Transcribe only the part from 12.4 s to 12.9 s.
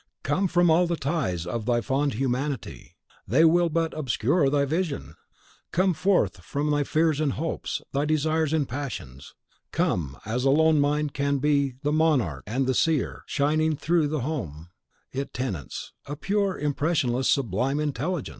and the